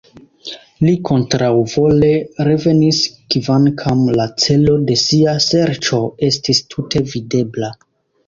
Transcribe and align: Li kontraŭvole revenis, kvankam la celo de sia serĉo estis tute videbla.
Li 0.85 0.93
kontraŭvole 1.09 2.07
revenis, 2.47 3.01
kvankam 3.35 4.01
la 4.21 4.27
celo 4.45 4.79
de 4.89 4.97
sia 5.03 5.35
serĉo 5.51 5.99
estis 6.31 6.65
tute 6.75 7.05
videbla. 7.13 7.71